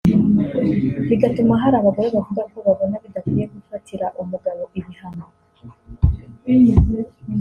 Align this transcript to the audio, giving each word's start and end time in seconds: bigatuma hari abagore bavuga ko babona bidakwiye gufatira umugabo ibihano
bigatuma 1.09 1.53
hari 1.61 1.75
abagore 1.77 2.07
bavuga 2.15 2.41
ko 2.51 2.57
babona 2.65 2.95
bidakwiye 3.03 3.45
gufatira 3.53 4.05
umugabo 4.21 4.61
ibihano 4.79 5.25